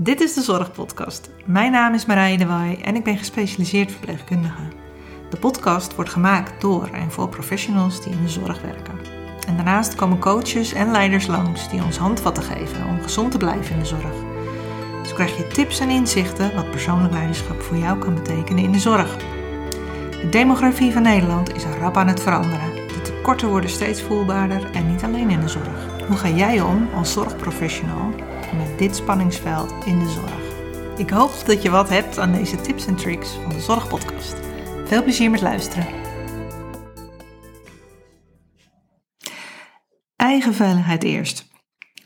[0.00, 1.30] Dit is de Zorgpodcast.
[1.44, 4.62] Mijn naam is Marije de Waai en ik ben gespecialiseerd verpleegkundige.
[5.30, 8.94] De podcast wordt gemaakt door en voor professionals die in de zorg werken.
[9.46, 13.74] En daarnaast komen coaches en leiders langs die ons handvatten geven om gezond te blijven
[13.74, 14.12] in de zorg.
[15.06, 18.78] Zo krijg je tips en inzichten wat persoonlijk leiderschap voor jou kan betekenen in de
[18.78, 19.16] zorg.
[20.10, 22.74] De demografie van Nederland is rap aan het veranderen.
[22.74, 26.06] De tekorten worden steeds voelbaarder en niet alleen in de zorg.
[26.06, 28.14] Hoe ga jij om als zorgprofessional
[28.78, 30.56] dit spanningsveld in de zorg?
[30.98, 34.36] Ik hoop dat je wat hebt aan deze tips en tricks van de Zorgpodcast.
[34.84, 35.86] Veel plezier met luisteren.
[40.16, 41.46] Eigen veiligheid eerst.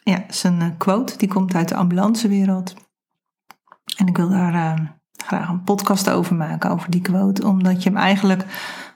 [0.05, 2.75] Ja, dat is een eh, quote die komt uit de ambulancewereld.
[3.97, 7.89] En ik wil daar uh, graag een podcast over maken, over die quote, omdat je
[7.89, 8.45] hem eigenlijk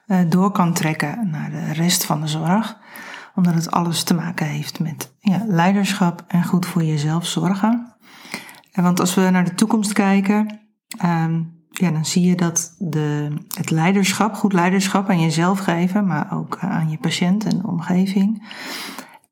[0.07, 2.79] uh, door kan trekken naar de rest van de zorg
[3.37, 7.97] omdat het alles te maken heeft met ja, leiderschap en goed voor jezelf zorgen.
[8.73, 10.61] En want als we naar de toekomst kijken,
[11.05, 16.33] um, ja, dan zie je dat de, het leiderschap, goed leiderschap aan jezelf geven, maar
[16.33, 18.49] ook aan je patiënt en de omgeving.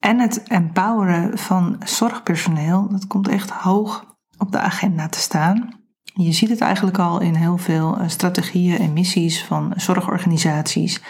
[0.01, 5.83] En het empoweren van zorgpersoneel, dat komt echt hoog op de agenda te staan.
[6.03, 11.03] Je ziet het eigenlijk al in heel veel eh, strategieën en missies van zorgorganisaties.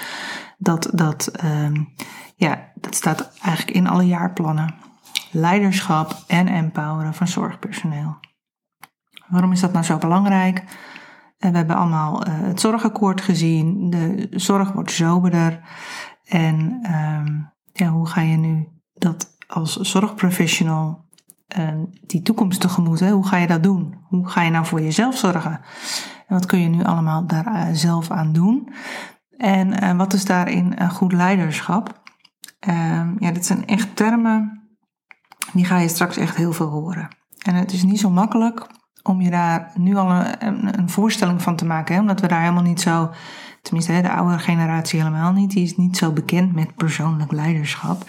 [0.59, 1.89] Dat, dat um,
[2.37, 4.75] ja, dat staat eigenlijk in alle jaarplannen.
[5.31, 8.17] Leiderschap en empoweren van zorgpersoneel.
[9.29, 10.65] Waarom is dat nou zo belangrijk?
[11.39, 13.91] Eh, we hebben allemaal eh, het zorgakkoord gezien.
[13.91, 15.61] De zorg wordt soberder.
[16.25, 17.41] En ehm,
[17.73, 21.05] ja, hoe ga je nu dat als zorgprofessional
[21.59, 21.69] uh,
[22.07, 23.01] die toekomst tegemoet?
[23.01, 23.11] Hè?
[23.11, 23.95] Hoe ga je dat doen?
[24.09, 25.61] Hoe ga je nou voor jezelf zorgen?
[26.27, 28.73] En wat kun je nu allemaal daar zelf aan doen?
[29.37, 32.03] En wat is daarin goed leiderschap?
[32.69, 34.63] Um, ja, dit zijn echt termen,
[35.53, 37.09] die ga je straks echt heel veel horen.
[37.43, 38.67] En het is niet zo makkelijk
[39.03, 42.01] om je daar nu al een, een voorstelling van te maken, hè?
[42.01, 43.11] omdat we daar helemaal niet zo,
[43.63, 48.05] tenminste hè, de oude generatie helemaal niet, die is niet zo bekend met persoonlijk leiderschap.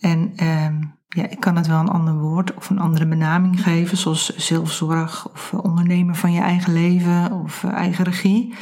[0.00, 3.96] En um, ja, ik kan het wel een ander woord of een andere benaming geven,
[3.96, 8.54] zoals zelfzorg of ondernemen van je eigen leven of eigen regie.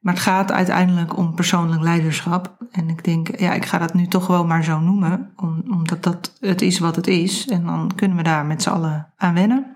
[0.00, 2.66] Maar het gaat uiteindelijk om persoonlijk leiderschap.
[2.70, 5.32] En ik denk, ja, ik ga dat nu toch wel maar zo noemen,
[5.70, 7.48] omdat dat het is wat het is.
[7.48, 9.66] En dan kunnen we daar met z'n allen aan wennen.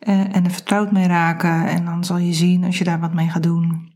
[0.00, 1.68] Uh, en er vertrouwd mee raken.
[1.68, 3.92] En dan zal je zien, als je daar wat mee gaat doen,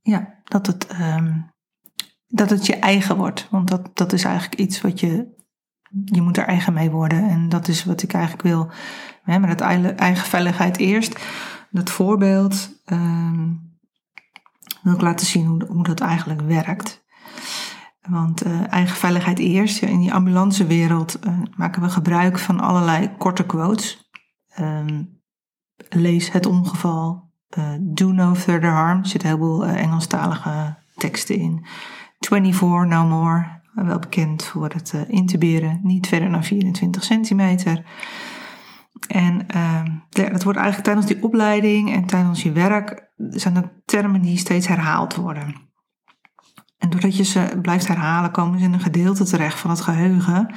[0.00, 1.50] ja, dat het, um,
[2.26, 3.48] dat het je eigen wordt.
[3.50, 5.42] Want dat, dat is eigenlijk iets wat je,
[6.04, 7.28] je moet er eigen mee worden.
[7.28, 8.70] En dat is wat ik eigenlijk wil,
[9.22, 11.24] hè, met het eigen veiligheid eerst.
[11.70, 12.82] Dat voorbeeld.
[12.86, 13.63] Um,
[14.84, 17.04] wil ik laten zien hoe, hoe dat eigenlijk werkt.
[18.08, 19.82] Want uh, eigen veiligheid eerst.
[19.82, 24.10] In die ambulancewereld uh, maken we gebruik van allerlei korte quotes.
[24.60, 25.22] Um,
[25.88, 27.32] lees het ongeval.
[27.58, 28.98] Uh, do no further harm.
[28.98, 31.66] Er zitten een heleboel Engelstalige teksten in.
[32.18, 33.62] 24 no more.
[33.74, 35.80] Wel bekend voor het intuberen.
[35.82, 37.84] Niet verder dan 24 centimeter.
[39.08, 44.22] En uh, dat wordt eigenlijk tijdens die opleiding en tijdens je werk zijn dat termen
[44.22, 45.54] die steeds herhaald worden.
[46.78, 50.54] En doordat je ze blijft herhalen, komen ze in een gedeelte terecht van het geheugen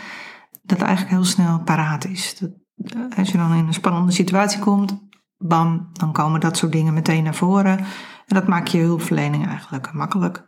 [0.64, 2.38] dat eigenlijk heel snel paraat is.
[2.40, 6.72] Dat, eh, als je dan in een spannende situatie komt, bam, dan komen dat soort
[6.72, 7.78] dingen meteen naar voren.
[7.78, 10.46] En dat maakt je hulpverlening eigenlijk makkelijk.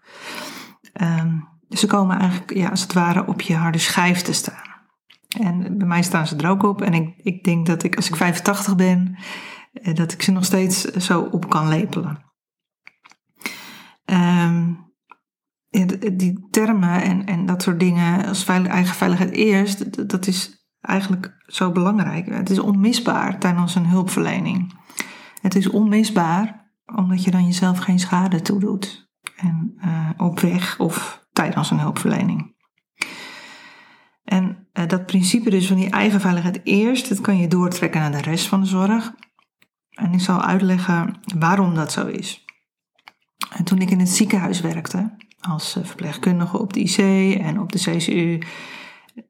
[1.70, 4.69] Dus ze komen eigenlijk ja, als het ware op je harde schijf te staan.
[5.38, 6.82] En bij mij staan ze er ook op.
[6.82, 9.18] En ik, ik denk dat ik, als ik 85 ben,
[9.74, 12.28] eh, dat ik ze nog steeds zo op kan lepelen.
[14.06, 14.88] Um,
[16.14, 21.44] die termen en, en dat soort dingen als veilig, eigen veiligheid eerst, dat is eigenlijk
[21.46, 22.26] zo belangrijk.
[22.26, 24.74] Het is onmisbaar tijdens een hulpverlening.
[25.42, 29.10] Het is onmisbaar omdat je dan jezelf geen schade toedoet.
[29.36, 29.80] En
[30.18, 32.56] op weg of tijdens een hulpverlening.
[34.80, 38.12] En uh, dat principe dus van die eigen veiligheid eerst, dat kan je doortrekken naar
[38.12, 39.14] de rest van de zorg.
[39.90, 42.46] En ik zal uitleggen waarom dat zo is.
[43.56, 46.98] En toen ik in het ziekenhuis werkte, als eh, verpleegkundige op de IC
[47.40, 48.42] en op de CCU,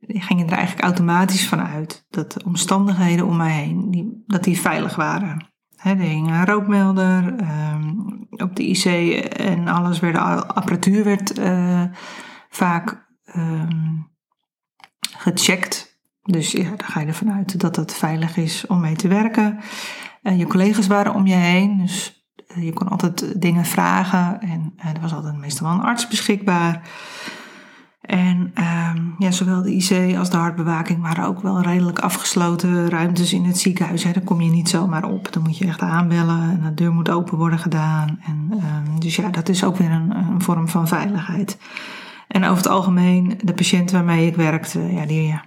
[0.08, 4.60] ging er eigenlijk automatisch van uit dat de omstandigheden om mij heen, die, dat die
[4.60, 5.48] veilig waren.
[5.76, 8.86] Er hing een rookmelder um, op de IC
[9.26, 11.84] en alles werd, apparatuur werd uh,
[12.50, 14.10] vaak um,
[15.20, 16.00] gecheckt.
[16.24, 19.60] Dus ja, daar ga je ervan uit dat het veilig is om mee te werken.
[20.24, 22.26] Uh, je collega's waren om je heen, dus
[22.58, 24.42] uh, je kon altijd dingen vragen.
[24.42, 26.90] En uh, er was altijd meestal wel een arts beschikbaar.
[28.10, 33.34] En ehm, ja, zowel de IC als de hartbewaking waren ook wel redelijk afgesloten ruimtes
[33.34, 34.04] in het ziekenhuis.
[34.04, 34.12] Hè.
[34.12, 35.34] Daar kom je niet zomaar op.
[35.34, 38.20] Dan moet je echt aanbellen en de deur moet open worden gedaan.
[38.26, 41.58] En, ehm, dus ja, dat is ook weer een, een, vorm van veiligheid.
[42.30, 45.40] En over het algemeen, de patiënten waarmee ik werkte, ja, die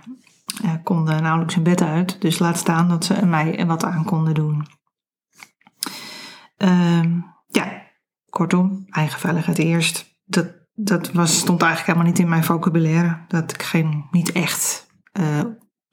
[0.64, 2.20] uh, konden nauwelijks hun bed uit.
[2.20, 4.66] Dus laat staan dat ze mij wat aan konden doen.
[6.56, 7.82] Ehm, ja,
[8.28, 10.20] kortom, eigen veiligheid eerst.
[10.24, 13.24] Dat, dat was, stond eigenlijk helemaal niet in mijn vocabulaire.
[13.28, 14.86] Dat ik geen, niet echt,
[15.20, 15.40] uh,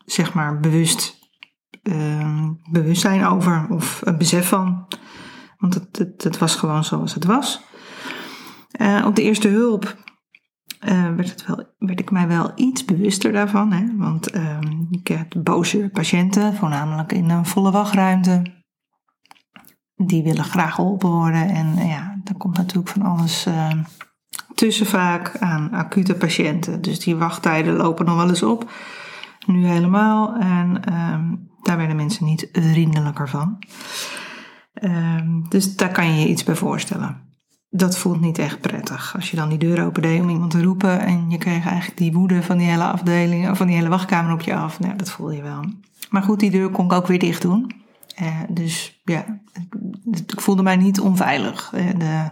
[0.05, 1.19] zeg maar, bewust
[1.83, 4.87] uh, bewustzijn over of een besef van.
[5.57, 7.61] Want het, het, het was gewoon zoals het was.
[8.81, 9.95] Uh, op de eerste hulp
[10.79, 13.71] uh, werd, wel, werd ik mij wel iets bewuster daarvan.
[13.71, 13.85] Hè?
[13.97, 14.59] Want uh,
[14.89, 18.41] ik heb boze patiënten, voornamelijk in een volle wachtruimte.
[19.95, 21.49] Die willen graag geholpen worden.
[21.49, 23.71] En ja, daar komt natuurlijk van alles uh,
[24.55, 26.81] tussen vaak aan acute patiënten.
[26.81, 28.71] Dus die wachttijden lopen nog wel eens op.
[29.45, 30.35] Nu helemaal.
[30.35, 33.57] En ehm, daar werden mensen niet vriendelijker van.
[34.73, 37.28] Ehm, dus daar kan je je iets bij voorstellen
[37.69, 39.15] dat voelt niet echt prettig.
[39.15, 42.13] Als je dan die deur opendeed om iemand te roepen en je kreeg eigenlijk die
[42.13, 44.79] woede van die hele afdeling, of van die hele wachtkamer op je af.
[44.79, 45.65] Nou, dat voel je wel.
[46.09, 47.71] Maar goed, die deur kon ik ook weer dicht doen.
[48.21, 49.25] Uh, dus ja,
[50.11, 51.73] ik, voelde mij niet onveilig.
[51.73, 52.31] Er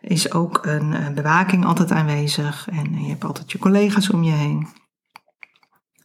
[0.00, 4.66] is ook een bewaking altijd aanwezig en je hebt altijd je collega's om je heen.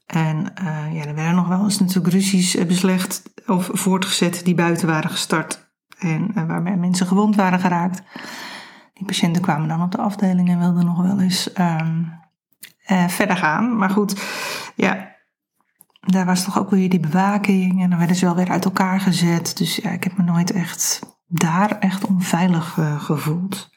[0.06, 0.51] En
[0.94, 5.64] ja, er werden nog wel eens natuurlijk ruzies beslecht of voortgezet die buiten waren gestart
[6.00, 8.03] en uh, waarbij mensen gewond waren geraakt.
[8.94, 12.13] Die patiënten kwamen dan op de afdeling en wilden nog wel eens um,
[12.88, 13.77] uh, verder gaan.
[13.77, 14.21] Maar goed,
[14.75, 15.15] ja,
[16.00, 19.00] daar was toch ook weer die bewaking en dan werden ze wel weer uit elkaar
[19.00, 19.57] gezet.
[19.57, 23.69] Dus ja, ik heb me nooit echt daar echt onveilig uh, gevoeld.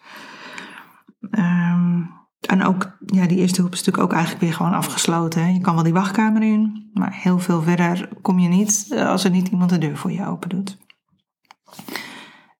[1.31, 5.55] Um, en ook, ja, die eerste hulp is natuurlijk ook eigenlijk weer gewoon afgesloten.
[5.55, 9.31] Je kan wel die wachtkamer in, maar heel veel verder kom je niet als er
[9.31, 10.79] niet iemand de deur voor je open doet.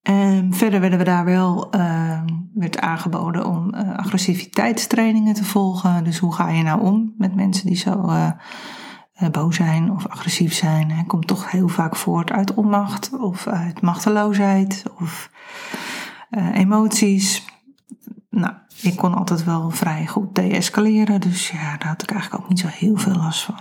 [0.03, 2.23] Um, verder werden we daar wel uh,
[2.55, 6.05] werd aangeboden om uh, agressiviteitstrainingen te volgen.
[6.05, 8.31] Dus hoe ga je nou om met mensen die zo uh,
[9.31, 10.91] boos zijn of agressief zijn?
[10.91, 15.31] Het komt toch heel vaak voort uit onmacht of uit machteloosheid of
[16.53, 17.45] emoties.
[18.31, 22.49] Nou, ik kon altijd wel vrij goed deescaleren, dus ja, daar had ik eigenlijk ook
[22.49, 23.61] niet zo heel veel last van.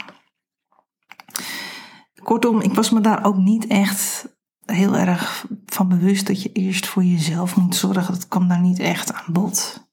[2.24, 4.37] Kortom, ik was me daar ook niet echt
[4.71, 8.13] heel erg van bewust dat je eerst voor jezelf moet zorgen.
[8.13, 9.85] Dat kwam daar niet echt aan bod.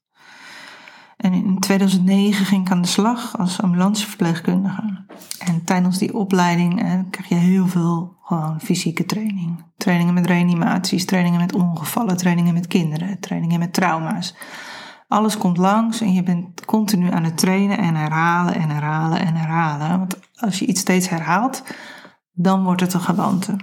[1.17, 5.05] En in 2009 ging ik aan de slag als ambulanceverpleegkundige.
[5.39, 9.65] En tijdens die opleiding eh, krijg je heel veel gewoon fysieke training.
[9.77, 14.35] Trainingen met reanimaties, trainingen met ongevallen, trainingen met kinderen, trainingen met trauma's.
[15.09, 19.35] Alles komt langs en je bent continu aan het trainen en herhalen en herhalen en
[19.35, 19.99] herhalen.
[19.99, 21.63] Want als je iets steeds herhaalt,
[22.33, 23.57] dan wordt het een gewoonte.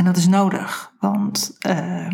[0.00, 2.08] En dat is nodig, want uh,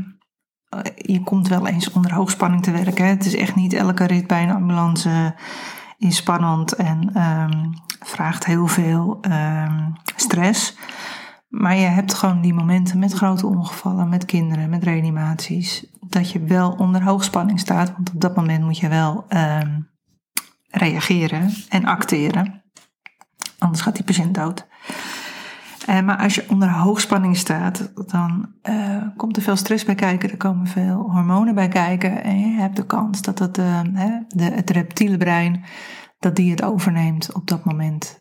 [0.96, 3.06] je komt wel eens onder hoogspanning te werken.
[3.06, 5.34] Het is echt niet elke rit bij een ambulance
[5.98, 7.72] is spannend en um,
[8.04, 10.76] vraagt heel veel um, stress.
[11.48, 16.40] Maar je hebt gewoon die momenten met grote ongevallen, met kinderen, met reanimaties, dat je
[16.40, 17.92] wel onder hoogspanning staat.
[17.92, 19.88] Want op dat moment moet je wel um,
[20.70, 22.62] reageren en acteren.
[23.58, 24.66] Anders gaat die patiënt dood.
[25.88, 30.31] Uh, maar als je onder hoogspanning staat, dan uh, komt er veel stress bij kijken.
[30.31, 32.22] Er komen veel hormonen bij kijken.
[32.22, 33.81] En je hebt de kans dat het, uh,
[34.28, 35.64] de, het reptiele brein,
[36.19, 38.19] dat die het overneemt op dat moment.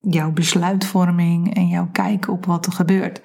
[0.00, 3.22] jouw besluitvorming en jouw kijken op wat er gebeurt.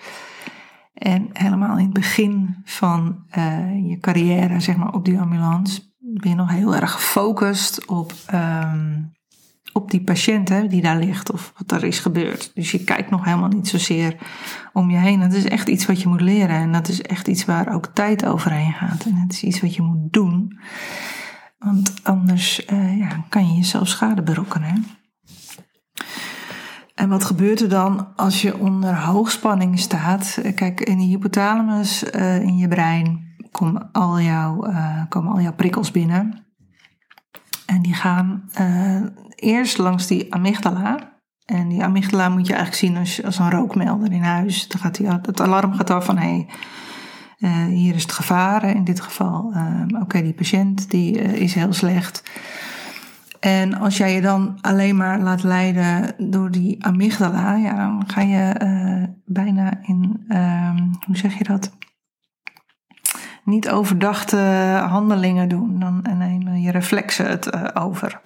[0.94, 3.26] En helemaal in het begin van
[3.84, 8.14] je carrière, zeg maar, op die ambulance, ben je nog heel erg gefocust op...
[8.34, 9.15] Um,
[9.78, 12.52] op die patiënt hè, die daar ligt of wat er is gebeurd.
[12.54, 14.18] Dus je kijkt nog helemaal niet zozeer
[14.74, 15.20] om je heen.
[15.20, 17.88] Dat is echt iets wat je moet leren en dat is echt iets waar ook
[17.88, 19.06] tijd overheen gaat.
[19.06, 20.60] En het is iets wat je moet doen,
[21.58, 24.86] want anders uh, ja, kan je jezelf schade berokkenen.
[26.94, 30.40] En wat gebeurt er dan als je onder hoogspanning staat?
[30.56, 34.74] Kijk, in de hypothalamus uh, in je brein komen al, jouw,
[35.10, 36.46] komen al jouw prikkels binnen.
[37.66, 38.50] En die gaan
[39.36, 41.14] eerst langs die amygdala.
[41.46, 44.68] En die amygdala moet je eigenlijk zien als, als een rookmelder in huis.
[44.68, 46.48] Dan gaat die, het alarm gaat af van hé, hey,
[47.40, 48.64] uh, hier is het gevaar.
[48.64, 52.24] In dit geval, uh, oké, die patiënt die is heel slecht.
[53.40, 58.22] En als jij je dan alleen maar laat leiden door die amygdala, ja, dan ga
[58.22, 58.54] je
[59.26, 60.26] bijna in,
[61.06, 61.72] hoe zeg je dat?
[63.46, 64.38] niet overdachte
[64.90, 65.80] handelingen doen.
[65.80, 68.22] Dan nemen je reflexen het over.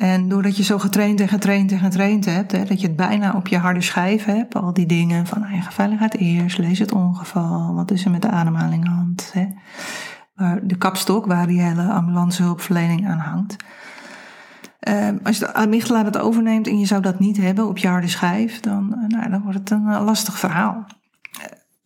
[0.00, 3.32] En doordat je zo getraind en getraind en getraind hebt, hè, dat je het bijna
[3.32, 7.74] op je harde schijf hebt, al die dingen van eigen veiligheid eerst, lees het ongeval,
[7.74, 9.46] wat is er met de ademhaling aan hand, hè,
[10.62, 13.56] de kapstok waar die hele ambulancehulpverlening aan hangt.
[14.88, 18.08] Uh, als de amygdala dat overneemt en je zou dat niet hebben op je harde
[18.08, 20.86] schijf, dan, uh, nou, dan wordt het een uh, lastig verhaal.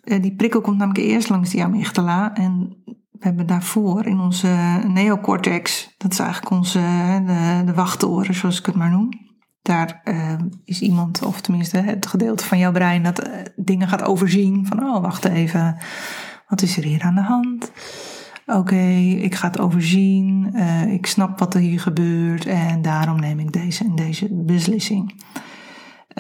[0.05, 2.77] Eh, die prikkel komt namelijk eerst langs die amygdala en
[3.19, 6.79] we hebben daarvoor in onze neocortex, dat is eigenlijk onze
[7.27, 9.09] de, de wachtoren, zoals ik het maar noem.
[9.63, 10.03] Daar
[10.65, 14.67] is iemand, of tenminste het gedeelte van jouw brein, dat dingen gaat overzien.
[14.67, 15.77] Van, oh, wacht even,
[16.49, 17.73] wat is er hier aan de hand?
[18.47, 18.85] Oké,
[19.19, 20.55] ik ga het overzien,
[20.89, 25.23] ik snap wat er hier gebeurt en daarom neem ik deze en deze beslissing.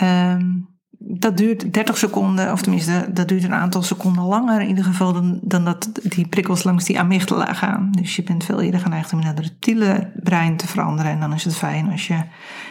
[0.03, 4.85] Um, dat duurt 30 seconden, of tenminste, dat duurt een aantal seconden langer in ieder
[4.85, 7.89] geval dan, dan dat die prikkels langs die amygdala gaan.
[7.91, 11.13] Dus je bent veel eerder geneigd om in het reptiele brein te veranderen.
[11.13, 12.23] En dan is het fijn als je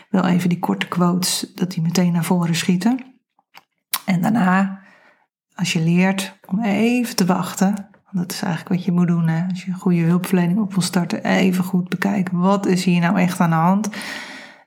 [0.09, 2.99] wel even die korte quotes, dat die meteen naar voren schieten.
[4.05, 4.79] En daarna,
[5.55, 9.27] als je leert om even te wachten, dat is eigenlijk wat je moet doen.
[9.27, 9.45] Hè?
[9.49, 12.37] Als je een goede hulpverlening op wil starten, even goed bekijken.
[12.37, 13.89] Wat is hier nou echt aan de hand?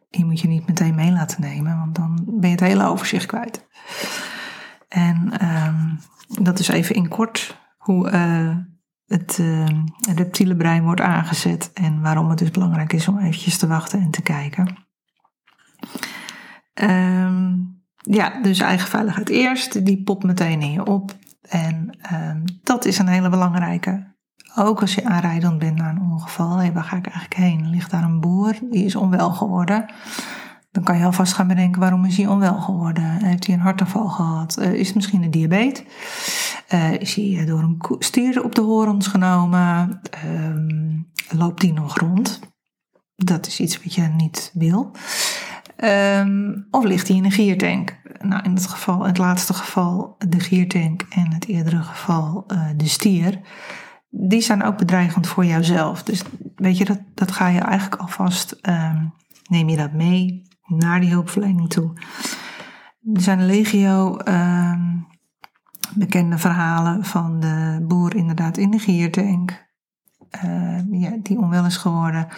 [0.08, 3.26] Die moet je niet meteen mee laten nemen, want dan ben je het hele overzicht
[3.26, 3.66] kwijt.
[4.88, 5.98] En um,
[6.42, 8.56] dat is even in kort hoe uh,
[9.06, 9.66] het uh,
[10.14, 14.10] reptiele brein wordt aangezet en waarom het dus belangrijk is om eventjes te wachten en
[14.10, 14.86] te kijken.
[16.74, 21.16] Um, ja, dus eigen veiligheid eerst, die popt meteen in je op.
[21.48, 24.15] En um, dat is een hele belangrijke.
[24.58, 27.70] Ook als je aanrijdend bent naar een ongeval, hey, waar ga ik eigenlijk heen?
[27.70, 29.86] Ligt daar een boer, die is onwel geworden.
[30.70, 33.24] Dan kan je alvast gaan bedenken, waarom is hij onwel geworden?
[33.24, 34.58] Heeft hij een hartaanval gehad?
[34.60, 35.84] Uh, is het misschien een diabetes?
[36.74, 40.00] Uh, is hij door een stier op de horens genomen?
[40.24, 42.40] Um, loopt hij nog rond?
[43.16, 44.90] Dat is iets wat je niet wil.
[45.84, 47.96] Um, of ligt hij in een giertank?
[48.20, 52.46] Nou, in het geval, het laatste geval de giertank en het eerdere geval
[52.76, 53.40] de stier.
[54.18, 56.02] Die zijn ook bedreigend voor jouzelf.
[56.02, 56.22] Dus
[56.54, 59.14] weet je, dat, dat ga je eigenlijk alvast, um,
[59.48, 61.92] neem je dat mee naar die hulpverlening toe.
[63.14, 65.06] Er zijn legio um,
[65.94, 69.66] bekende verhalen van de boer inderdaad in de giertank.
[70.44, 72.28] Uh, ja, die onwel is geworden.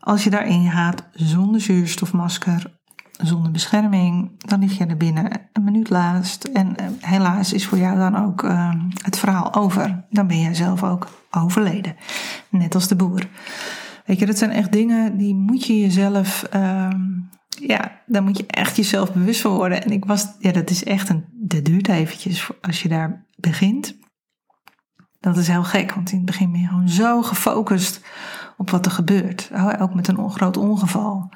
[0.00, 2.80] Als je daarin gaat zonder zuurstofmasker
[3.12, 6.44] zonder bescherming, dan lig je er binnen een minuut laatst.
[6.44, 8.46] En helaas is voor jou dan ook
[9.02, 10.04] het verhaal over.
[10.10, 11.96] Dan ben jij zelf ook overleden.
[12.48, 13.28] Net als de boer.
[14.06, 16.48] Weet je, dat zijn echt dingen die moet je jezelf.
[16.54, 16.88] Uh,
[17.48, 19.84] ja, daar moet je echt jezelf bewust van worden.
[19.84, 21.24] En ik was, ja, dat is echt een.
[21.32, 23.96] Dat duurt eventjes als je daar begint.
[25.20, 28.00] Dat is heel gek, want in het begin ben je gewoon zo gefocust
[28.56, 29.50] op wat er gebeurt.
[29.78, 31.32] Ook met een groot ongeval.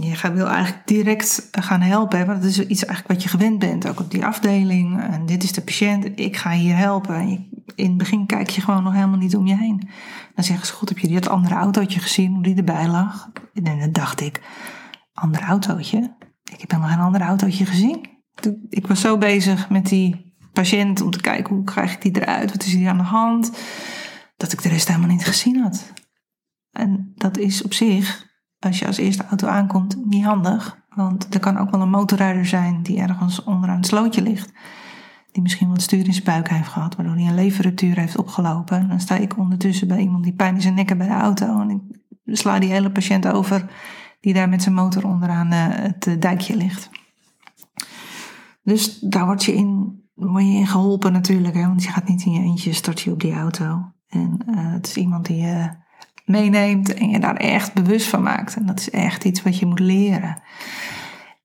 [0.00, 3.88] Je wil eigenlijk direct gaan helpen, want dat is iets eigenlijk wat je gewend bent,
[3.88, 5.02] ook op die afdeling.
[5.02, 7.14] En dit is de patiënt, ik ga hier helpen.
[7.14, 9.88] En in het begin kijk je gewoon nog helemaal niet om je heen.
[10.34, 13.30] Dan zeggen ze, god, heb je dat andere autootje gezien, hoe die erbij lag?
[13.54, 14.40] En dan dacht ik,
[15.12, 16.16] ander autootje?
[16.44, 18.08] Ik heb helemaal geen ander autootje gezien.
[18.68, 22.50] Ik was zo bezig met die patiënt om te kijken, hoe krijg ik die eruit?
[22.50, 23.50] Wat is hier aan de hand?
[24.36, 25.92] Dat ik de rest helemaal niet gezien had.
[26.70, 28.32] En dat is op zich
[28.64, 30.82] als je als eerste auto aankomt, niet handig.
[30.94, 34.52] Want er kan ook wel een motorrijder zijn die ergens onderaan het slootje ligt.
[35.32, 38.88] Die misschien wat stuur in zijn buik heeft gehad, waardoor hij een leverruptuur heeft opgelopen.
[38.88, 41.60] Dan sta ik ondertussen bij iemand die pijn in zijn nekken bij de auto.
[41.60, 41.80] En ik
[42.36, 43.70] sla die hele patiënt over
[44.20, 46.90] die daar met zijn motor onderaan eh, het eh, dijkje ligt.
[48.62, 51.54] Dus daar word je in, word je in geholpen natuurlijk.
[51.54, 51.66] Hè?
[51.66, 53.92] Want je gaat niet in je eentje start je op die auto.
[54.08, 55.46] En uh, het is iemand die
[56.24, 58.56] meeneemt en je daar echt bewust van maakt.
[58.56, 60.42] En dat is echt iets wat je moet leren.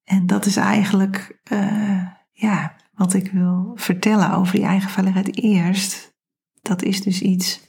[0.04, 6.18] En dat is eigenlijk uh, ja, wat ik wil vertellen over die eigen veiligheid eerst.
[6.62, 7.68] Dat is dus iets,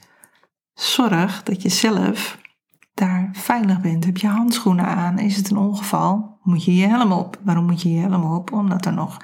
[0.75, 2.39] zorg dat je zelf
[2.95, 4.05] daar veilig bent.
[4.05, 5.19] Heb je handschoenen aan?
[5.19, 6.39] Is het een ongeval?
[6.43, 7.41] Moet je je helm op?
[7.45, 8.53] Waarom moet je je helm op?
[8.53, 9.17] Omdat er nog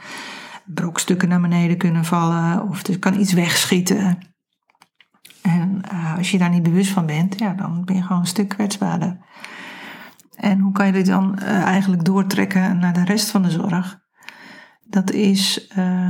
[0.64, 4.19] brokstukken naar beneden kunnen vallen of er kan iets wegschieten.
[5.83, 8.26] En uh, als je daar niet bewust van bent, ja, dan ben je gewoon een
[8.26, 9.18] stuk kwetsbaarder.
[10.37, 14.04] En hoe kan je dit dan uh, eigenlijk doortrekken naar de rest van de zorg?
[14.88, 16.09] Dat is uh,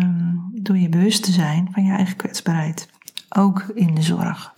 [0.53, 2.89] door je bewust te zijn van je eigen kwetsbaarheid.
[3.29, 4.55] Ook in de zorg.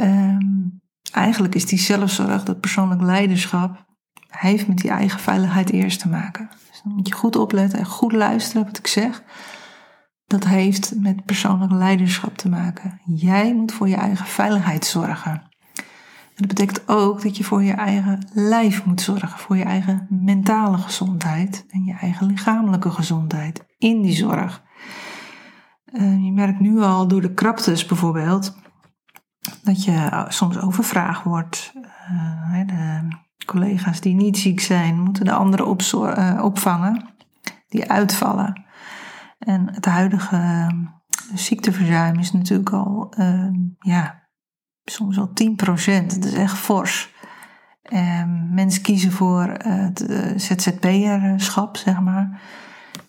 [0.00, 0.80] Um,
[1.12, 3.84] eigenlijk is die zelfzorg, dat persoonlijk leiderschap,
[4.28, 6.48] heeft met die eigen veiligheid eerst te maken.
[6.70, 9.22] Dus dan moet je goed opletten en goed luisteren wat ik zeg.
[10.26, 13.00] Dat heeft met persoonlijk leiderschap te maken.
[13.04, 15.32] Jij moet voor je eigen veiligheid zorgen.
[16.36, 20.06] En dat betekent ook dat je voor je eigen lijf moet zorgen, voor je eigen
[20.10, 24.62] mentale gezondheid en je eigen lichamelijke gezondheid in die zorg.
[25.92, 28.56] Uh, je merkt nu al door de kraptes bijvoorbeeld
[29.62, 31.72] dat je soms overvraagd wordt.
[31.74, 33.08] Uh, de
[33.46, 37.14] collega's die niet ziek zijn, moeten de anderen uh, opvangen
[37.68, 38.65] die uitvallen.
[39.46, 40.84] En het huidige ehm,
[41.34, 44.28] ziekteverzuim is natuurlijk al, ehm, ja,
[44.84, 46.14] soms al 10%.
[46.14, 47.14] Dat is echt fors.
[47.92, 52.40] Um, mensen kiezen voor het uh, ZZP'erschap, zeg maar.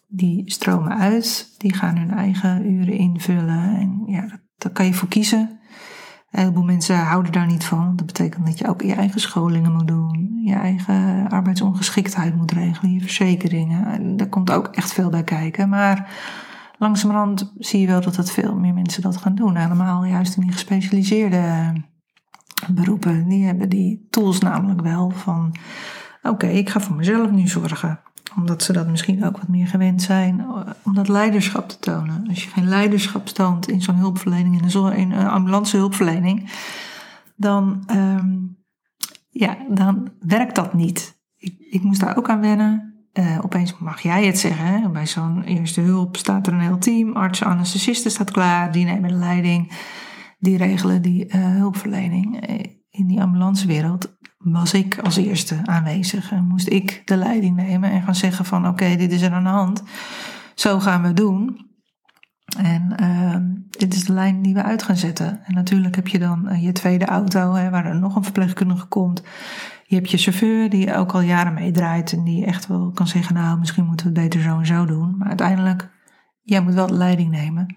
[0.08, 3.76] Die stromen uit, die gaan hun eigen uren invullen.
[3.76, 5.57] En ja, daar kan je voor kiezen.
[6.38, 7.96] Een heleboel mensen houden daar niet van.
[7.96, 12.94] Dat betekent dat je ook je eigen scholingen moet doen, je eigen arbeidsongeschiktheid moet regelen,
[12.94, 13.86] je verzekeringen.
[13.86, 15.70] En daar komt ook echt veel bij kijken.
[15.70, 16.10] Maar
[16.78, 19.56] langzamerhand zie je wel dat het veel meer mensen dat gaan doen.
[19.56, 21.74] Helemaal juist in die gespecialiseerde
[22.72, 23.28] beroepen.
[23.28, 25.56] Die hebben die tools namelijk wel van:
[26.22, 28.00] oké, ik ga voor mezelf nu zorgen
[28.38, 32.28] omdat ze dat misschien ook wat meer gewend zijn, eh, om dat leiderschap te tonen.
[32.28, 36.50] Als je geen leiderschap toont in zo'n hulpverlening, in een, een ambulance hulpverlening,
[37.36, 38.58] dan, um,
[39.30, 41.22] ja, dan werkt dat niet.
[41.38, 42.96] Ik, ik moest daar ook aan wennen.
[43.14, 44.66] Uh, opeens mag jij het zeggen.
[44.66, 44.90] Hè?
[44.90, 47.16] Bij zo'n eerste hulp staat er een heel team.
[47.16, 48.72] Artsen, anesthesisten staat klaar.
[48.72, 49.72] Die nemen de leiding.
[50.40, 52.46] Die regelen die hulpverlening.
[52.90, 54.18] In die ambulancewereld
[54.52, 58.68] was ik als eerste aanwezig en moest ik de leiding nemen en gaan zeggen van
[58.68, 59.84] oké, dit is er aan de hand,
[60.56, 61.66] zo gaan we doen.
[62.58, 63.36] En uh,
[63.70, 65.40] dit is de lijn die we uit gaan zetten.
[65.46, 68.86] En natuurlijk heb je dan uh, je tweede auto, hè, waar er nog een verpleegkundige
[68.86, 69.24] komt.
[69.84, 73.36] Je hebt je chauffeur die ook al jaren meedraait en die echt wel kan zeggen,
[73.36, 75.18] nou misschien moeten we het beter zo en zo doen.
[75.18, 75.90] Maar uiteindelijk,
[76.42, 77.76] jij moet wel de leiding nemen.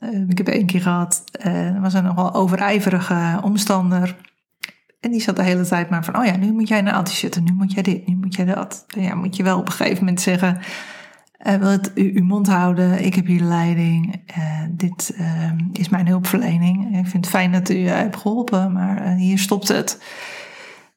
[0.00, 4.16] Uh, ik heb één keer gehad, er was een nogal overijverige omstander
[5.02, 7.44] en die zat de hele tijd maar van, oh ja, nu moet jij auto zetten,
[7.44, 8.84] nu moet jij dit, nu moet jij dat.
[8.96, 10.58] En ja, moet je wel op een gegeven moment zeggen,
[11.46, 15.88] uh, wil het u, uw mond houden, ik heb hier leiding, uh, dit uh, is
[15.88, 16.98] mijn hulpverlening.
[16.98, 20.02] Ik vind het fijn dat u hebt geholpen, maar hier stopt het.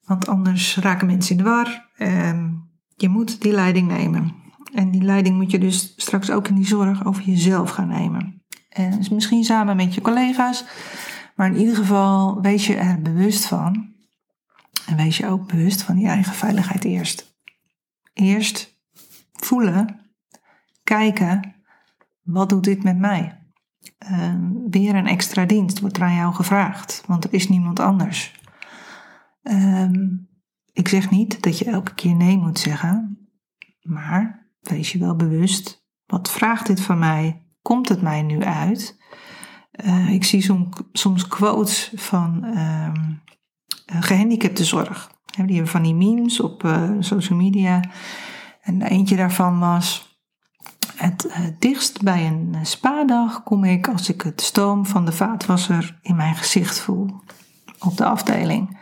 [0.04, 1.90] Want anders raken mensen in de war.
[1.98, 2.50] Ehm,
[2.96, 4.34] je moet die leiding nemen.
[4.74, 8.44] En die leiding moet je dus straks ook in die zorg over jezelf gaan nemen.
[8.70, 10.66] En dus misschien samen met je collega's,
[11.36, 13.94] maar in ieder geval wees je er bewust van
[14.86, 17.38] en wees je ook bewust van je eigen veiligheid eerst.
[18.14, 18.80] Eerst
[19.32, 20.12] voelen,
[20.84, 21.56] kijken,
[22.22, 23.40] wat doet dit met mij?
[24.12, 24.36] Uh,
[24.70, 28.40] weer een extra dienst wordt er aan jou gevraagd, want er is niemand anders.
[29.44, 29.90] Uh,
[30.72, 33.28] ik zeg niet dat je elke keer nee moet zeggen,
[33.82, 37.46] maar wees je wel bewust, wat vraagt dit van mij?
[37.62, 38.98] Komt het mij nu uit?
[39.86, 42.92] Uh, ik zie soms quotes van uh,
[43.86, 45.12] gehandicaptenzorg.
[45.36, 47.84] Die hebben van die memes op uh, social media.
[48.62, 50.14] En eentje daarvan was...
[50.96, 56.00] Het uh, dichtst bij een spadag kom ik als ik het stoom van de vaatwasser
[56.02, 57.10] in mijn gezicht voel.
[57.80, 58.80] Op de afdeling.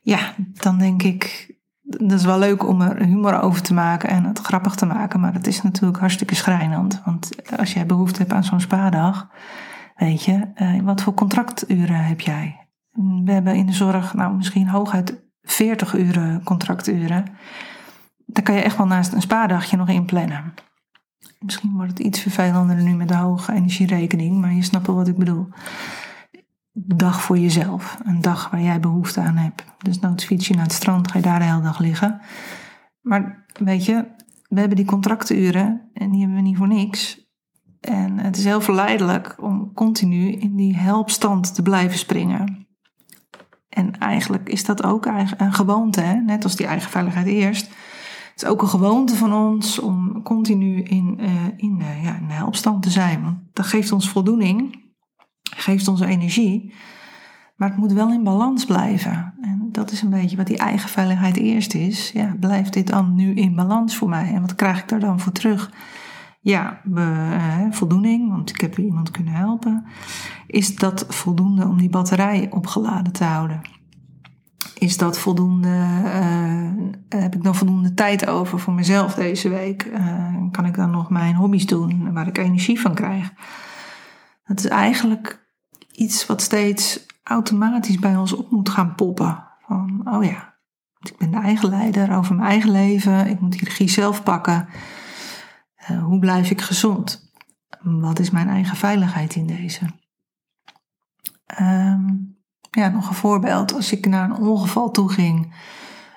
[0.00, 4.24] Ja, dan denk ik, dat is wel leuk om er humor over te maken en
[4.24, 7.02] het grappig te maken, maar het is natuurlijk hartstikke schrijnend.
[7.04, 9.28] Want als jij behoefte hebt aan zo'n spadag,
[9.96, 12.68] weet je, wat voor contracturen heb jij?
[13.24, 17.24] We hebben in de zorg nou misschien hooguit 40 uren contracturen.
[18.26, 20.54] Daar kan je echt wel naast een spaardagje nog in plannen.
[21.38, 25.08] Misschien wordt het iets vervelender nu met de hoge energierekening, maar je snapt wel wat
[25.08, 25.48] ik bedoel.
[26.72, 27.98] Dag voor jezelf.
[28.04, 29.64] Een dag waar jij behoefte aan hebt.
[29.78, 32.20] Dus het fiets je naar het strand, ga je daar de hele dag liggen.
[33.00, 34.06] Maar weet je,
[34.48, 37.30] we hebben die contracturen en die hebben we niet voor niks.
[37.80, 42.66] En het is heel verleidelijk om continu in die helpstand te blijven springen.
[43.72, 46.14] En eigenlijk is dat ook een gewoonte, hè?
[46.14, 47.66] net als die eigen veiligheid eerst.
[48.32, 52.82] Het is ook een gewoonte van ons om continu in, uh, in, uh, ja, helpstand
[52.82, 53.22] te zijn.
[53.22, 54.84] Want dat geeft ons voldoening,
[55.42, 56.74] geeft ons energie.
[57.56, 59.34] Maar het moet wel in balans blijven.
[59.40, 62.10] En dat is een beetje wat die eigen veiligheid eerst is.
[62.10, 64.32] Ja, blijft dit dan nu in balans voor mij?
[64.34, 65.70] En wat krijg ik daar dan voor terug?
[66.44, 69.84] Ja, uh, voldoening, want ik heb iemand kunnen helpen.
[70.46, 73.60] Is dat voldoende om die batterij opgeladen te houden?
[74.78, 75.68] Is dat voldoende,
[76.04, 79.90] uh, heb ik dan voldoende tijd over voor mezelf deze week?
[80.50, 83.32] Kan ik dan nog mijn hobby's doen waar ik energie van krijg?
[84.42, 85.46] Het is eigenlijk
[85.92, 89.44] iets wat steeds automatisch bij ons op moet gaan poppen.
[89.66, 90.54] Van, oh ja,
[91.00, 93.26] ik ben de eigen leider over mijn eigen leven.
[93.26, 94.68] Ik moet die regie zelf pakken.
[95.90, 97.30] Uh, hoe blijf ik gezond?
[97.82, 99.86] wat is mijn eigen veiligheid in deze?
[101.46, 102.08] Ehm,
[102.70, 103.74] ja, nog een voorbeeld.
[103.74, 105.54] Als ik naar een ongeval toe ging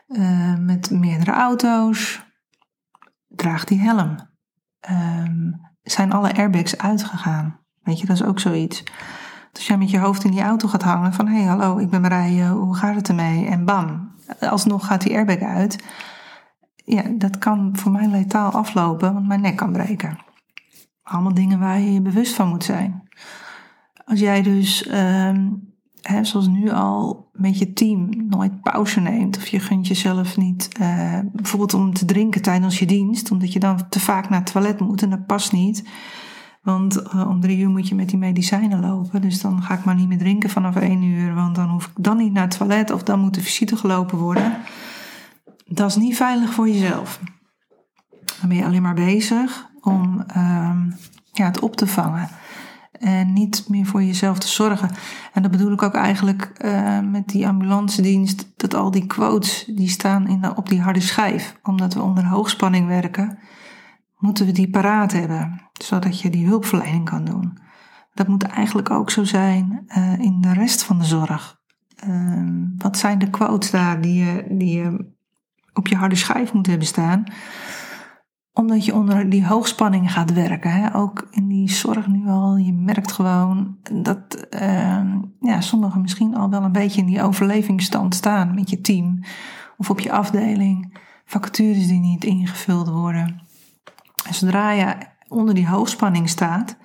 [0.08, 2.25] uh, met meerdere auto's,
[3.28, 4.17] draag die helm.
[4.80, 5.51] Ehm,
[5.82, 7.60] zijn alle airbags uitgegaan?
[7.82, 8.84] Weet je, dat is ook zoiets.
[9.54, 11.28] Als jij met je hoofd in die auto gaat hangen van...
[11.28, 13.47] hé, hey, hallo, ik ben Marije, hoe gaat het ermee?
[13.47, 15.84] En bam, alsnog gaat die airbag uit.
[16.86, 20.17] Ja, dat kan voor mij letaal aflopen, want mijn nek kan breken.
[21.04, 23.10] Allemaal dingen waar je je bewust van moet zijn.
[24.06, 29.38] Als jij dus, um, hè, zoals nu al, met je team nooit pauze neemt...
[29.38, 33.32] of je gunt jezelf niet, uh, bijvoorbeeld om te drinken tijdens je dienst...
[33.32, 35.84] omdat je dan te vaak naar het toilet moet en dat past niet...
[36.65, 39.21] Want uh, om drie uur moet je met die medicijnen lopen.
[39.21, 41.34] Dus dan ga ik maar niet meer drinken vanaf één uur.
[41.34, 44.17] Want dan hoef ik dan niet naar het toilet of dan moet de visite gelopen
[44.17, 44.58] worden.
[45.67, 47.19] Dat is niet veilig voor jezelf.
[48.39, 50.75] Dan ben je alleen maar bezig om uh,
[51.32, 52.30] ja, het op te vangen.
[52.91, 54.89] En niet meer voor jezelf te zorgen.
[55.34, 58.54] En dat bedoel ik ook eigenlijk uh, met die ambulance dienst.
[58.56, 61.60] Dat al die quotes die staan in op die harde schijf.
[61.63, 63.39] Omdat we onder hoogspanning werken
[64.17, 67.58] moeten we die paraat hebben, zodat je die hulpverlening kan doen.
[68.13, 71.60] Dat moet eigenlijk ook zo zijn uh, in de rest van de zorg.
[72.08, 72.43] Uh,
[72.78, 75.13] wat zijn de quotes daar die je, die je
[75.78, 77.24] op je harde schijf moet hebben staan?
[78.54, 80.72] Omdat je onder die hoogspanning gaat werken.
[80.72, 80.96] Hè?
[80.96, 82.56] Ook in die zorg nu al.
[82.56, 88.16] Je merkt gewoon dat uh, ja, sommigen misschien al wel een beetje in die overlevingsstand
[88.16, 89.20] staan met je team
[89.78, 90.98] of op je afdeling.
[91.26, 93.46] Vacatures die niet ingevuld worden
[94.34, 94.96] zodra je
[95.28, 96.78] onder die hoogspanning staat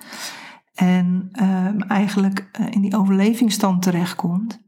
[0.75, 4.59] en uh, eigenlijk uh, in die overlevingsstand terechtkomt,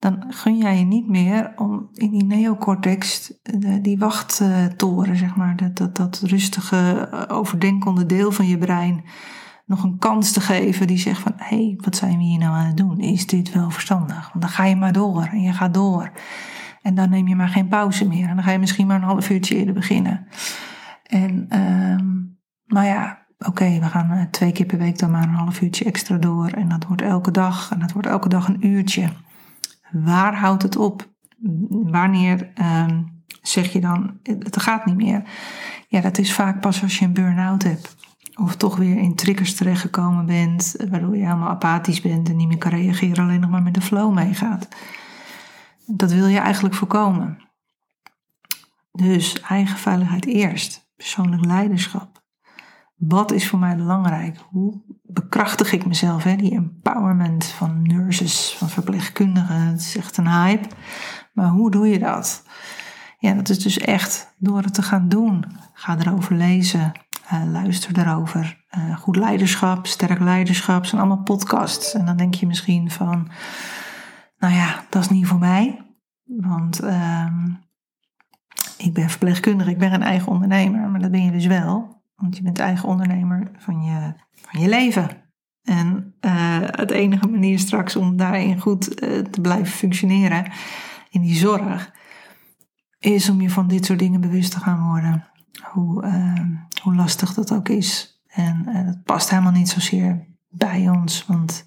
[0.00, 5.56] dan gun jij je niet meer om in die neocortex, de, die wachttoren, zeg maar,
[5.56, 9.04] dat, dat, dat rustige, eh, overdenkende deel van je brein,
[9.66, 12.54] nog een kans te geven die zegt van, hé, hey, wat zijn we hier nou
[12.54, 12.98] aan het doen?
[12.98, 14.28] Is dit wel verstandig?
[14.32, 16.12] Want dan ga je maar door en je gaat door.
[16.82, 18.28] En dan neem je maar geen pauze meer.
[18.28, 20.26] En dan ga je misschien maar een half uurtje eerder beginnen.
[21.02, 21.46] En,
[22.66, 25.84] maar ja, oké, we gaan uh, twee keer per week dan maar een half uurtje
[25.84, 26.48] extra door.
[26.48, 27.70] En dat wordt elke dag.
[27.72, 29.08] En dat wordt elke dag een uurtje.
[29.92, 31.08] Waar houdt het op?
[31.68, 35.22] Wanneer um, zeg je dan, het gaat niet meer?
[35.88, 37.96] Ja, dat is vaak pas als je een burn-out hebt.
[38.34, 42.58] Of toch weer in triggers terechtgekomen bent, waardoor je helemaal apathisch bent en niet meer
[42.58, 44.68] kan reageren, alleen nog maar met de flow meegaat.
[45.86, 47.38] Dat wil je eigenlijk voorkomen.
[48.92, 52.19] Dus eigen veiligheid eerst persoonlijk leiderschap.
[53.00, 54.38] Wat is voor mij belangrijk?
[54.50, 56.22] Hoe bekrachtig ik mezelf?
[56.22, 56.36] Hè?
[56.36, 60.68] Die empowerment van nurses, van verpleegkundigen, het is echt een hype.
[61.32, 62.44] Maar hoe doe je dat?
[63.18, 65.44] Ja, dat is dus echt door het te gaan doen.
[65.72, 66.92] Ga erover lezen,
[67.32, 68.64] uh, luister erover.
[68.78, 71.94] Uh, goed leiderschap, sterk leiderschap, zijn allemaal podcasts.
[71.94, 73.30] En dan denk je misschien van,
[74.38, 75.94] nou ja, dat is niet voor mij.
[76.24, 77.26] Want uh,
[78.76, 81.99] ik ben verpleegkundige, ik ben een eigen ondernemer, maar dat ben je dus wel.
[82.20, 85.08] Want je bent eigen ondernemer van je, van je leven.
[85.62, 90.52] En uh, het enige manier straks om daarin goed uh, te blijven functioneren
[91.10, 91.92] in die zorg,
[92.98, 95.28] is om je van dit soort dingen bewust te gaan worden.
[95.72, 96.40] Hoe, uh,
[96.82, 98.20] hoe lastig dat ook is.
[98.26, 101.64] En dat past helemaal niet zozeer bij ons, want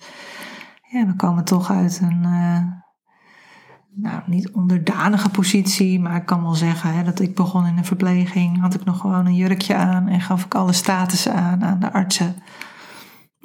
[0.90, 2.83] ja, we komen toch uit een
[3.96, 7.86] nou, niet onderdanige positie, maar ik kan wel zeggen hè, dat ik begon in een
[7.86, 8.60] verpleging.
[8.60, 11.94] Had ik nog gewoon een jurkje aan en gaf ik alle statussen aan aan de
[11.94, 12.36] artsen.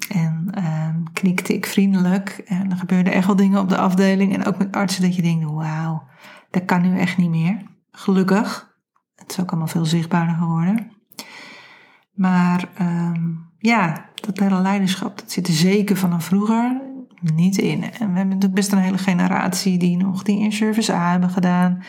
[0.08, 2.42] En eh, knikte ik vriendelijk.
[2.46, 4.34] En er gebeurden echt wel dingen op de afdeling.
[4.34, 6.02] En ook met artsen dat je denkt, wauw,
[6.50, 7.62] dat kan nu echt niet meer.
[7.90, 8.76] Gelukkig.
[9.14, 10.90] Het is ook allemaal veel zichtbaarder geworden.
[12.12, 16.80] Maar um, ja, dat hele leiderschap, dat zit er zeker vanaf vroeger
[17.20, 17.83] niet in.
[17.83, 21.83] En we hebben natuurlijk best een hele generatie die nog die in-service A hebben gedaan.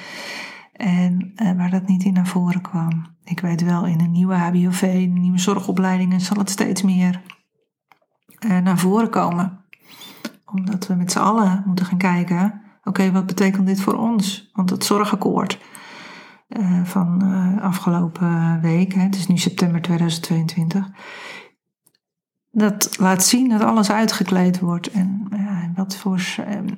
[0.74, 3.06] En uh, waar dat niet in naar voren kwam.
[3.24, 7.22] Ik weet wel, in een nieuwe HBOV, in nieuwe zorgopleidingen zal het steeds meer
[8.40, 9.66] uh, naar voren komen.
[10.46, 14.50] Omdat we met z'n allen moeten gaan kijken, oké, wat betekent dit voor ons?
[14.54, 15.60] Want het zorgakkoord
[16.50, 17.22] uh, van
[17.62, 20.90] afgelopen week, hè, het is nu september 2022
[22.52, 24.92] dat laat zien dat alles uitgekleed wordt.
[24.92, 26.22] En ja, wat voor.
[26.40, 26.72] Uh,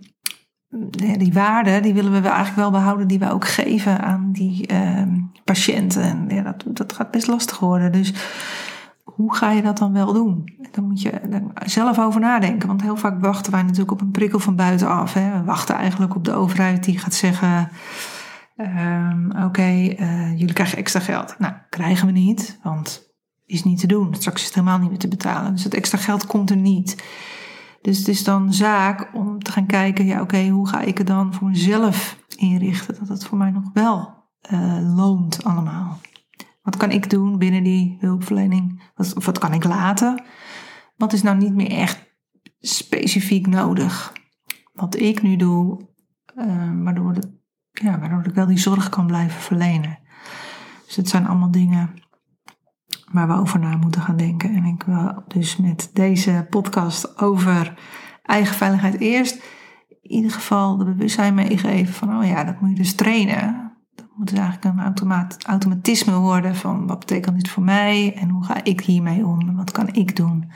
[1.17, 5.03] die waarden, die willen we eigenlijk wel behouden, die we ook geven aan die uh,
[5.43, 6.01] patiënten.
[6.01, 7.91] En ja, dat, dat gaat best lastig worden.
[7.91, 8.13] Dus
[9.03, 10.57] hoe ga je dat dan wel doen?
[10.71, 11.21] Dan moet je
[11.65, 12.67] zelf over nadenken.
[12.67, 15.13] Want heel vaak wachten wij natuurlijk op een prikkel van buitenaf.
[15.13, 15.31] Hè.
[15.31, 17.69] We wachten eigenlijk op de overheid die gaat zeggen.
[18.57, 21.36] Um, Oké, uh, jullie krijgen extra geld.
[21.39, 23.11] Nou, krijgen we niet, want
[23.51, 24.15] is niet te doen.
[24.15, 25.51] Straks is het helemaal niet meer te betalen.
[25.51, 27.03] Dus het extra geld komt er niet.
[27.81, 31.07] Dus het is dan zaak om te gaan kijken, ja oké, hoe ga ik het
[31.07, 32.95] dan voor mezelf inrichten?
[32.99, 34.13] Dat het voor mij nog wel
[34.51, 35.99] uh, loont allemaal.
[36.61, 38.91] Wat kan ik doen binnen die hulpverlening?
[38.95, 40.23] Wat, wat kan ik laten?
[40.97, 42.03] Wat is nou niet meer echt
[42.59, 44.13] specifiek nodig?
[44.73, 45.89] Wat ik nu doe,
[46.35, 47.15] uh, waardoor,
[47.71, 49.99] ja, waardoor ik wel die zorg kan blijven verlenen.
[50.85, 51.93] Dus het zijn allemaal dingen
[53.12, 54.56] waar we over na moeten gaan denken.
[54.56, 57.74] En ik wil dus met deze podcast over
[58.24, 59.43] eigen veiligheid eerst
[60.02, 63.71] in ieder geval de bewustzijn meegeven van, oh ja, dat moet je dus trainen.
[63.95, 68.30] Dat moet dus eigenlijk een automaat, automatisme worden van wat betekent dit voor mij en
[68.30, 70.52] hoe ga ik hiermee om en wat kan ik doen.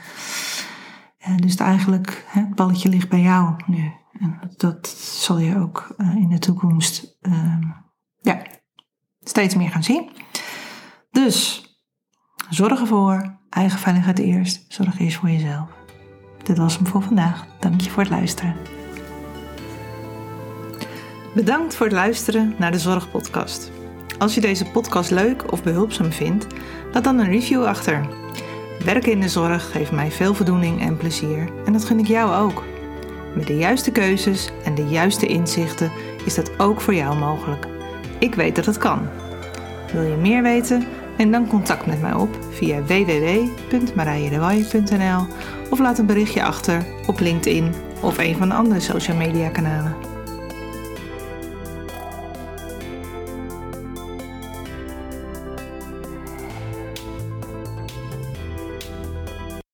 [1.18, 3.92] En dus eigenlijk, het balletje ligt bij jou nu.
[4.12, 7.58] En dat zal je ook uh, in de toekomst uh,
[8.20, 8.42] ja,
[9.20, 10.10] steeds meer gaan zien.
[11.10, 11.65] Dus
[12.50, 15.68] Zorg ervoor, eigen veiligheid eerst, zorg eerst voor jezelf.
[16.42, 17.46] Dit was hem voor vandaag.
[17.60, 18.56] Dank je voor het luisteren.
[21.34, 23.70] Bedankt voor het luisteren naar de Zorgpodcast.
[24.18, 26.46] Als je deze podcast leuk of behulpzaam vindt,
[26.92, 28.08] laat dan een review achter.
[28.84, 32.44] Werken in de zorg geeft mij veel voldoening en plezier en dat gun ik jou
[32.44, 32.64] ook.
[33.34, 35.90] Met de juiste keuzes en de juiste inzichten
[36.24, 37.66] is dat ook voor jou mogelijk.
[38.18, 39.08] Ik weet dat het kan.
[39.92, 40.86] Wil je meer weten?
[41.16, 45.26] En dan contact met mij op via www.marijedewaaij.nl
[45.70, 50.15] of laat een berichtje achter op LinkedIn of een van de andere social media kanalen.